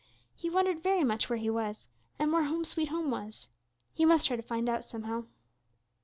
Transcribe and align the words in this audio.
He 0.35 0.49
wondered 0.49 0.81
very 0.81 1.03
much 1.03 1.29
where 1.29 1.37
she 1.37 1.51
was, 1.51 1.87
and 2.17 2.33
where 2.33 2.45
"Home, 2.45 2.65
sweet 2.65 2.89
Home," 2.89 3.11
was. 3.11 3.49
He 3.93 4.03
must 4.03 4.25
try 4.25 4.35
to 4.35 4.41
find 4.41 4.67
out 4.67 4.83
somehow. 4.83 5.25